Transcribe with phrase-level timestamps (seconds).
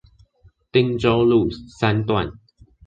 [0.71, 1.47] 汀州路
[1.77, 2.31] 三段